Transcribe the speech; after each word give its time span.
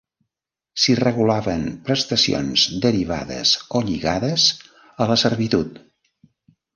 S'hi 0.83 0.93
regulaven 0.99 1.65
prestacions 1.89 2.63
derivades 2.85 3.51
o 3.81 3.81
lligades 3.91 4.47
a 5.05 5.07
la 5.13 5.19
servitud. 5.25 5.79